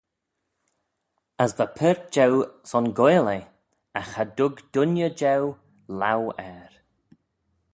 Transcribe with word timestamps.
"As 1.43 1.51
va 1.59 1.67
paart 1.77 2.03
jeu 2.15 2.33
son 2.69 2.87
goaill 2.99 3.27
eh; 3.37 3.43
agh 3.99 4.11
cha 4.13 4.23
dug 4.37 4.55
dooinney 4.73 5.09
jeu 5.19 5.43
laue 5.99 6.29
er." 6.51 6.69